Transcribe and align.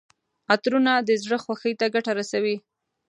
عطرونه 0.53 0.91
د 1.07 1.09
زړه 1.23 1.37
خوښۍ 1.43 1.73
ته 1.79 1.85
ګټه 1.95 2.11
رسوي. 2.19 2.55